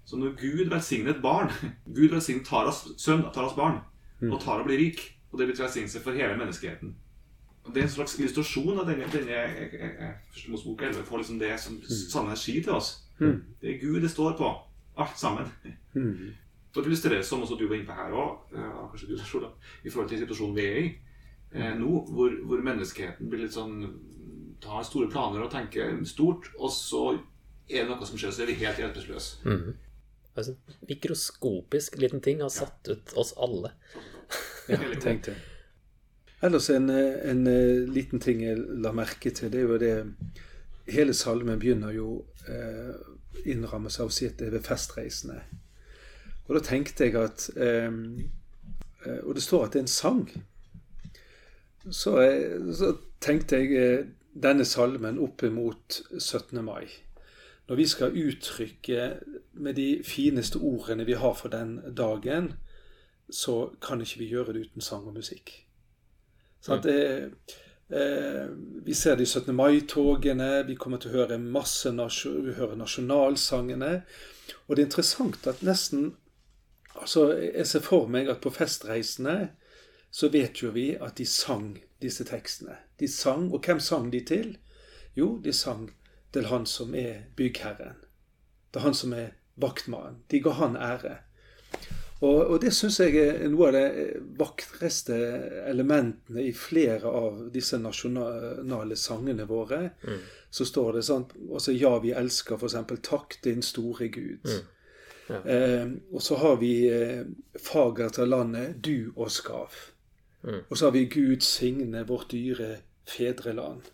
[0.05, 1.49] Så når Gud velsigner et barn
[1.97, 3.81] Gud velsigner Taras sønn, Taras barn,
[4.29, 5.01] og Tara blir rik.
[5.33, 6.95] Og det betyr velsignelse for hele menneskeheten.
[7.67, 11.41] Det er en slags illustrasjon av denne, denne eh, eh, første Mosebok 11 på liksom
[11.41, 12.95] det som samme energi til oss.
[13.21, 13.43] Mm.
[13.61, 14.49] Det er Gud det står på.
[15.01, 15.51] Alt sammen.
[15.95, 16.33] Mm.
[16.75, 18.55] For å illustrere som også du var inne på her òg,
[18.91, 19.53] kanskje du, Sjole,
[19.85, 20.89] i forhold til situasjonen vi er i
[21.53, 23.85] eh, nå, hvor, hvor menneskeheten blir litt sånn
[24.61, 27.05] tar store planer og tenker stort, og så
[27.71, 29.41] er det noe som skjer, så er vi helt hjelpeløse.
[29.47, 29.79] Mm.
[30.39, 30.55] Altså,
[30.89, 33.73] mikroskopisk liten ting har satt ut oss alle.
[34.71, 35.50] Ja, tenkte det.
[36.43, 39.95] Ellers en, en eh, liten ting jeg la merke til, det er jo det
[40.91, 42.97] Hele salmen begynner jo eh,
[43.47, 45.37] innrammes av å si at det er ved festreisende.
[46.49, 47.93] Og da tenkte jeg at eh,
[49.07, 50.25] eh, Og det står at det er en sang.
[51.91, 56.59] Så, eh, så tenkte jeg denne salmen opp mot 17.
[56.65, 56.89] mai.
[57.69, 59.21] Når vi skal uttrykke
[59.53, 62.55] med de fineste ordene vi har for den dagen,
[63.31, 65.70] så kan ikke vi gjøre det uten sang og musikk.
[66.61, 66.87] Sant?
[66.87, 67.31] at,
[67.91, 68.47] eh,
[68.85, 69.55] vi ser de 17.
[69.57, 74.03] mai-togene, vi kommer til å høre masse vi hører nasjonalsangene.
[74.67, 76.17] Og det er interessant at nesten
[77.01, 79.53] altså Jeg ser for meg at på festreisene
[80.11, 82.77] så vet jo vi at de sang disse tekstene.
[82.99, 84.57] De sang, og hvem sang de til?
[85.17, 85.91] Jo, de sang
[86.33, 87.97] til han som er byggherren.
[88.75, 90.23] Er han som er vaktmannen.
[90.31, 91.17] De ga han ære.
[92.21, 95.17] Og, og det syns jeg er noe av det vakreste
[95.71, 99.87] elementene i flere av disse nasjonale sangene våre.
[100.53, 102.77] Så står det sånn altså, Ja, vi elsker f.eks.
[103.07, 104.53] Takk din store Gud.
[105.31, 105.41] Ja.
[105.47, 107.23] Eh, og så har vi eh,
[107.63, 109.77] Fagert av landet, du oss gav.
[110.43, 113.89] Og så har vi Gud signe vårt dyre fedreland.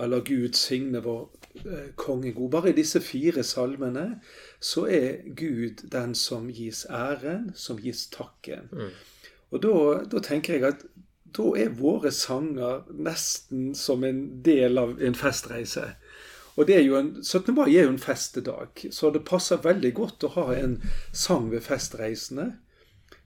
[0.00, 1.28] Eller Gud signe vår
[1.62, 2.50] eh, konge god.
[2.50, 4.20] Bare i disse fire salmene
[4.60, 8.70] så er Gud den som gis æren, som gis takken.
[9.50, 9.74] Og da,
[10.10, 10.84] da tenker jeg at
[11.34, 15.88] da er våre sanger nesten som en del av en festreise.
[16.56, 17.54] Og det er jo en, 17.
[17.54, 20.76] mai er jo en festedag, så det passer veldig godt å ha en
[21.12, 22.52] sang ved festreisene.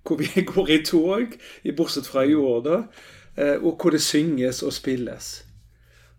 [0.08, 1.36] Hvor vi går i tog,
[1.76, 2.78] bortsett fra i år, da.
[3.36, 5.44] eh, Og hvor det synges og spilles.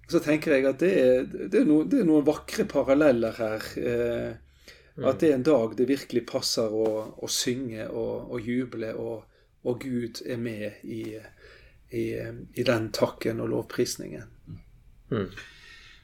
[0.10, 3.68] Så tenker jeg at det er, det er, no, det er noen vakre paralleller her.
[3.78, 4.32] Eh,
[5.00, 9.46] at det er en dag det virkelig passer å, å synge og, og juble, og,
[9.64, 11.04] og Gud er med i,
[11.96, 14.28] i, i den takken og lovprisningen.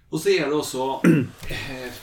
[0.09, 1.97] Og så er det også eh,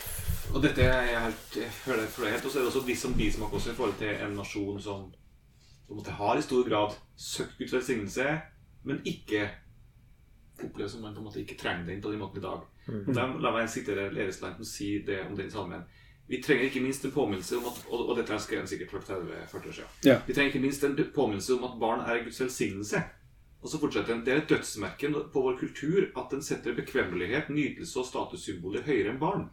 [0.52, 3.02] Og dette er jeg helt, jeg føler, jeg helt Og så er det også viss
[3.02, 6.62] som bismak også i forhold til en nasjon som på en måte har i stor
[6.68, 8.24] grad søkt Guds velsignelse,
[8.88, 9.48] men ikke
[10.68, 12.62] oppleves som man på en måte ikke trenger den på den måten i dag.
[12.88, 13.14] Mm.
[13.14, 14.08] der La meg sitere
[14.50, 15.84] og si det om den salmen.
[16.26, 18.98] Vi trenger ikke minst en påminnelse om at Og, og dette er skrevet sikkert for
[18.98, 19.90] 30-40 år siden.
[20.04, 20.20] Ja.
[20.26, 23.02] Vi trenger ikke minst en påminnelse om at barn er Guds velsignelse.
[23.62, 24.24] Og så fortsetter den.
[24.26, 29.12] Det er et dødsmerke på vår kultur at den setter bekvemmelighet, nytelse og statussymboler høyere
[29.12, 29.44] enn barn.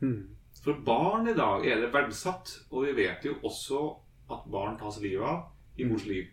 [0.00, 0.20] Mm.
[0.62, 3.80] For barn i dag er det verdsatt, og vi vet jo også
[4.30, 6.28] at barn tas livet av i mors liv.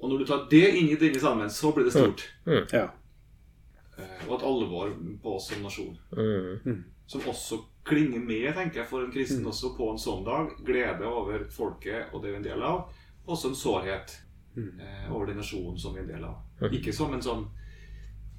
[0.00, 2.24] Og når du tar det inn i denne sammen, så blir det stort.
[2.72, 2.86] Ja.
[3.98, 5.98] Eh, Og et alvor på oss som nasjon.
[6.16, 6.84] Mm.
[7.06, 10.54] Som også klinger med, tenker jeg, for en kristen også på en sånn dag.
[10.64, 12.84] Glede over folket og det vi er en del av.
[13.26, 14.16] Også en sårhet
[14.56, 16.70] eh, over den nasjonen som vi er en del av.
[16.72, 17.48] Ikke som en sånn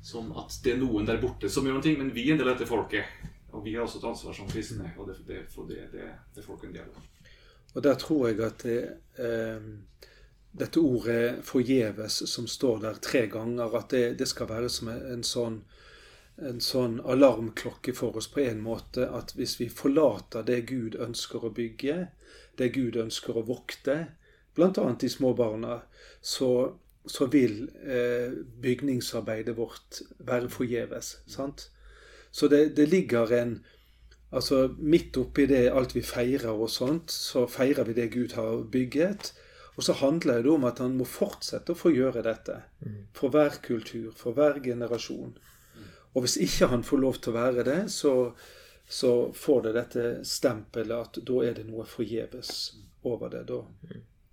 [0.01, 2.49] som at det er noen der borte som gjør noe, men vi er en del
[2.49, 3.05] av dette folket.
[3.51, 6.41] Og vi har også et ansvar som kristne, og det, det, for det, det, det
[6.41, 7.07] er en del av.
[7.75, 8.79] Og der tror jeg at det,
[9.21, 9.67] eh,
[10.51, 15.23] dette ordet 'forgjeves', som står der tre ganger, at det, det skal være som en
[15.23, 15.61] sånn,
[16.37, 21.45] en sånn alarmklokke for oss på en måte at hvis vi forlater det Gud ønsker
[21.45, 22.07] å bygge,
[22.57, 24.07] det Gud ønsker å vokte,
[24.55, 24.95] bl.a.
[25.01, 25.81] de små barna,
[26.21, 26.73] så,
[27.05, 31.21] så vil eh, bygningsarbeidet vårt være forgjeves.
[31.27, 31.69] sant?
[32.31, 33.61] Så det, det ligger en
[34.31, 38.61] Altså midt oppi det alt vi feirer og sånt, så feirer vi det Gud har
[38.63, 39.33] bygget.
[39.75, 42.57] Og så handler det om at han må fortsette å få gjøre dette.
[43.15, 45.35] For hver kultur, for hver generasjon.
[46.11, 48.13] Og hvis ikke han får lov til å være det, så,
[48.83, 52.55] så får det dette stempelet at da er det noe forgjeves
[53.07, 53.45] over det.
[53.47, 53.61] Da.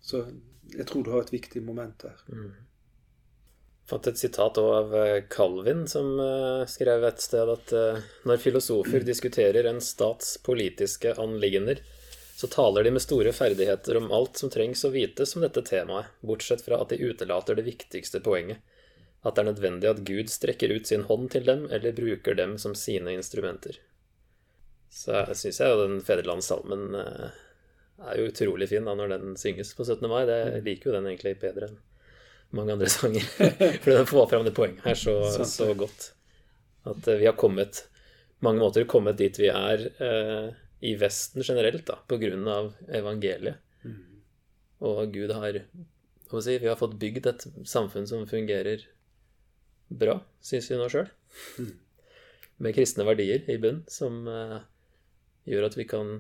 [0.03, 0.24] Så
[0.74, 2.24] jeg tror du har et viktig moment der.
[3.88, 9.07] fant et sitat av eh, Calvin, som eh, skrev et sted at eh, når filosofer
[9.07, 11.81] diskuterer en stats politiske anliggender,
[12.38, 16.12] så taler de med store ferdigheter om alt som trengs å vites om dette temaet,
[16.22, 18.61] bortsett fra at de utelater det viktigste poenget,
[19.27, 22.55] at det er nødvendig at Gud strekker ut sin hånd til dem eller bruker dem
[22.62, 23.81] som sine instrumenter.
[24.87, 27.40] Så syns jeg jo den fedrelandssalmen eh,
[28.07, 30.07] er jo utrolig fin da når den synges på 17.
[30.07, 30.22] mai.
[30.31, 31.83] Jeg liker jo den egentlig bedre enn
[32.55, 33.27] mange andre sanger.
[33.83, 36.12] For den får fram det poenget her så, så godt.
[36.87, 37.83] At eh, vi har kommet
[38.46, 41.98] mange måter kommet dit vi er eh, i Vesten generelt, da,
[42.50, 43.58] av evangeliet.
[44.84, 45.62] Og Gud har
[46.44, 48.84] si, Vi har fått bygd et samfunn som fungerer
[49.88, 51.08] bra, syns vi nå sjøl.
[52.62, 54.60] Med kristne verdier i bunn, som uh,
[55.48, 56.18] gjør at vi kan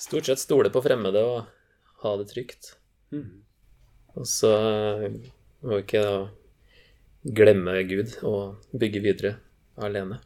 [0.00, 1.48] stort sett stole på fremmede og
[2.02, 2.74] ha det trygt.
[4.16, 5.14] Og så eh,
[5.62, 6.16] må vi ikke da
[7.38, 9.36] glemme Gud og bygge videre
[9.80, 10.18] alene.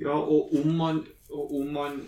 [0.00, 2.00] Ja, og om man, og om man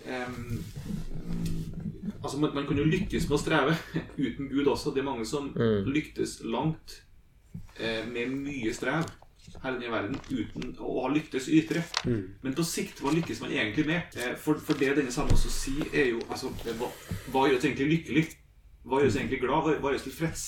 [2.23, 3.73] Altså, man, man kan jo lykkes med å streve
[4.27, 4.93] uten Gud også.
[4.95, 5.49] Det er mange som
[5.91, 7.01] lyktes langt
[7.81, 9.09] eh, med mye strev
[9.63, 11.83] her i verden uten å ha lyktes ytre.
[12.43, 14.15] Men på sikt, hva lykkes man egentlig med?
[14.15, 16.93] Eh, for, for det denne salmen også sier, er jo altså, hva,
[17.35, 18.25] hva gjør oss egentlig lykkelig?
[18.87, 19.67] Hva gjør oss egentlig glad?
[19.67, 20.47] Hva, hva gjør oss tilfreds?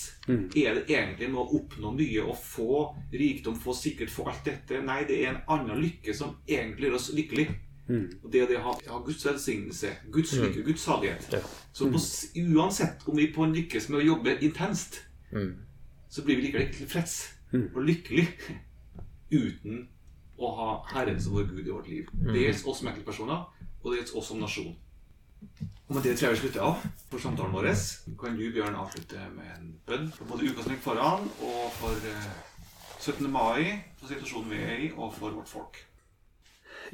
[0.59, 2.81] Er det egentlig med å oppnå mye og få
[3.13, 4.79] rikdom, få sikkert, få alt dette?
[4.87, 7.51] Nei, det er en annen lykke som egentlig gjør oss lykkelig.
[8.25, 11.27] Og det er det å ha, ha Guds velsignelse, Guds lykke, Guds salighet.
[11.73, 12.01] Så på,
[12.57, 15.03] uansett om vi på en lykkes med å jobbe intenst,
[16.09, 17.17] så blir vi likevel tilfreds
[17.75, 18.29] og lykkelig
[19.31, 19.85] uten
[20.39, 22.09] å ha Herren som vår Gud i vårt liv.
[22.13, 23.45] Det gjelder oss som enkeltpersoner,
[23.83, 24.75] og det gjelder oss som nasjon.
[25.87, 27.69] Og med det tror jeg vi slutter av for samtalen vår.
[28.19, 32.09] Kan du, Bjørn, avslutte med en bønn for både uka som ligger foran, og for
[32.09, 32.31] eh,
[32.99, 33.29] 17.
[33.31, 35.77] mai, for situasjonen vi er i, og for vårt folk.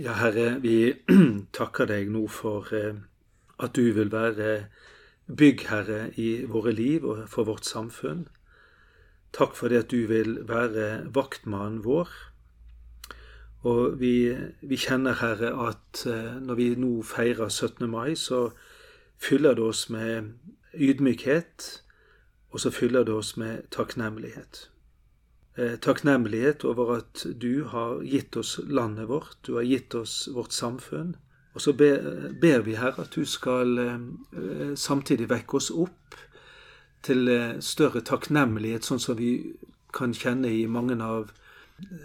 [0.00, 0.94] Ja, Herre, vi
[1.58, 3.02] takker deg nå for eh,
[3.60, 4.70] at du vil være
[5.28, 8.22] byggherre i våre liv og for vårt samfunn.
[9.36, 12.08] Takk for det at du vil være vaktmannen vår.
[13.68, 14.32] Og vi,
[14.64, 17.84] vi kjenner, Herre, at eh, når vi nå feirer 17.
[17.90, 18.54] mai, så
[19.20, 20.32] fyller det oss med
[20.72, 21.72] ydmykhet,
[22.48, 24.79] og så fyller det oss med takknemlighet eh,
[25.82, 31.16] takknemlighet over at du har gitt oss landet vårt, du har gitt oss vårt samfunn.
[31.54, 36.14] Og så ber, vi, Herre, at du skal eh, samtidig vekke oss opp
[37.02, 39.56] til eh, større takknemlighet, sånn som vi
[39.92, 41.32] kan kjenne i mange av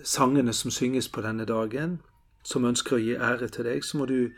[0.04, 2.00] sangene som synges på denne dagen,
[2.44, 3.86] som ønsker å gi ære til deg.
[3.86, 4.34] Så må du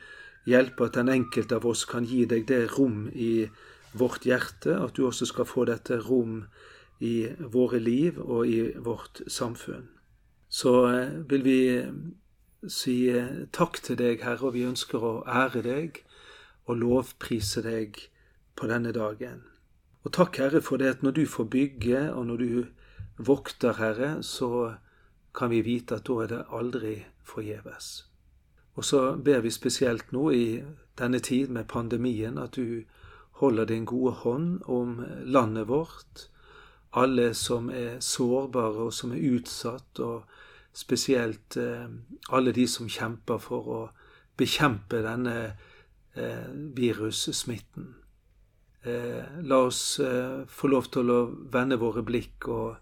[0.47, 3.47] hjelpe at den enkelte av oss kan gi deg det rom i
[3.97, 9.21] vårt hjerte, at du også skal få dette rom i våre liv og i vårt
[9.27, 9.89] samfunn.
[10.49, 11.59] Så eh, vil vi
[12.71, 16.01] si eh, takk til deg, Herre, og vi ønsker å ære deg
[16.67, 17.99] og lovprise deg
[18.57, 19.43] på denne dagen.
[20.07, 22.65] Og takk, Herre, for det at når du får bygge, og når du
[23.17, 24.77] vokter, Herre, så
[25.35, 26.95] kan vi vite at da er det aldri
[27.27, 28.07] forgjeves.
[28.77, 30.47] Og så ber vi spesielt nå i
[30.97, 32.85] denne tid med pandemien at du
[33.41, 36.29] holder din gode hånd om landet vårt,
[36.97, 40.25] alle som er sårbare og som er utsatt, og
[40.77, 41.87] spesielt eh,
[42.29, 43.79] alle de som kjemper for å
[44.37, 45.37] bekjempe denne
[46.13, 47.95] eh, virussmitten.
[48.85, 49.99] Eh, la oss
[50.47, 51.21] få lov til å
[51.53, 52.77] vende våre blikk og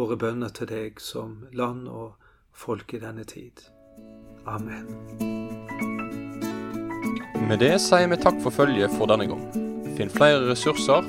[0.00, 2.20] våre bønner til deg som land og
[2.52, 3.64] folk i denne tid.
[4.48, 4.86] Amen.
[7.48, 9.42] Med det sier vi takk for følget for denne gang.
[9.96, 11.08] Finn flere ressurser